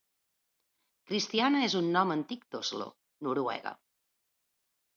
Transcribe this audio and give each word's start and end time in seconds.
'Christiana' 1.09 1.61
és 1.67 1.75
un 1.81 1.91
nom 1.97 2.15
antic 2.17 2.47
d'Oslo, 2.57 2.89
Noruega. 3.29 3.77